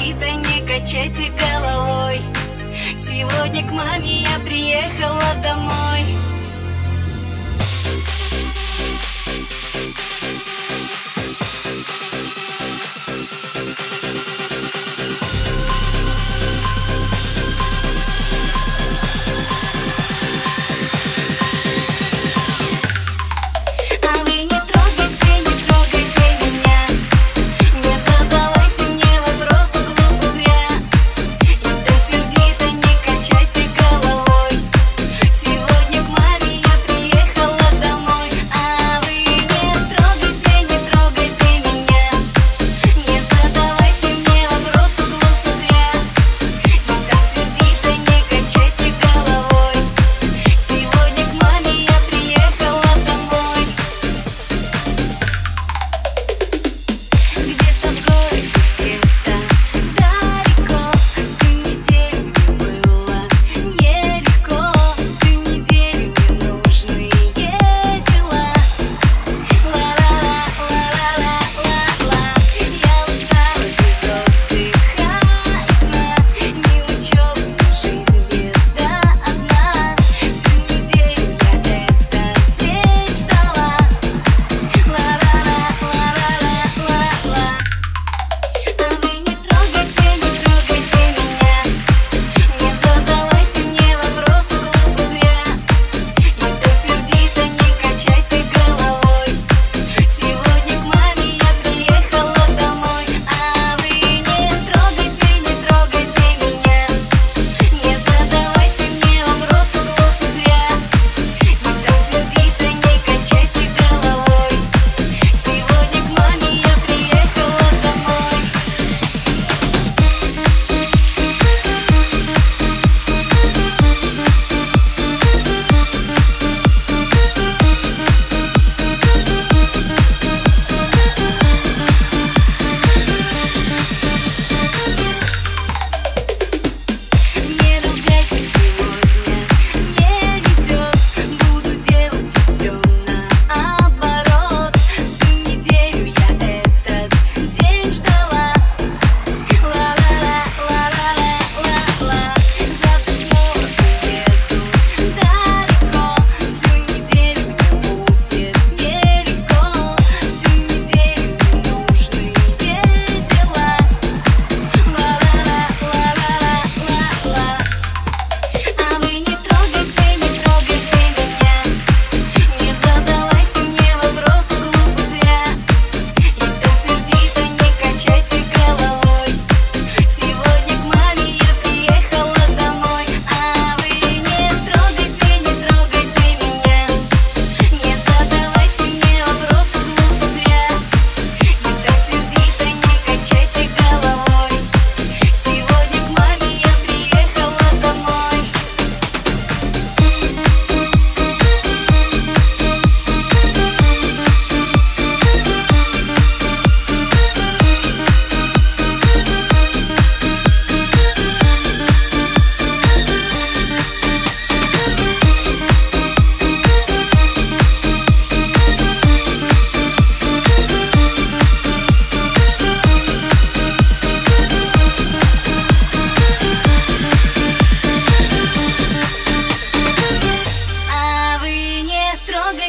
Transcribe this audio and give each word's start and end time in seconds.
Афита, 0.00 0.30
не 0.30 0.66
качайте 0.66 1.30
головой 1.30 2.20
Сегодня 2.96 3.68
к 3.68 3.70
маме 3.70 4.22
я 4.22 4.38
приехала 4.46 5.22
домой. 5.42 6.00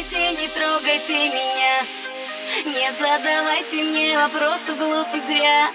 трогайте, 0.02 0.40
не 0.40 0.48
трогайте 0.48 1.28
меня. 1.28 1.82
Не 2.66 2.92
задавайте 2.92 3.82
мне 3.84 4.18
вопросов 4.18 4.78
глупых 4.78 5.22
зря. 5.22 5.70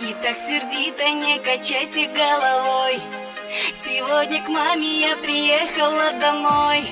И 0.00 0.14
так 0.22 0.38
сердито 0.38 1.08
не 1.10 1.38
качайте 1.38 2.06
головой. 2.06 3.00
Сегодня 3.72 4.42
к 4.42 4.48
маме 4.48 5.00
я 5.00 5.16
приехала 5.16 6.12
домой. 6.20 6.84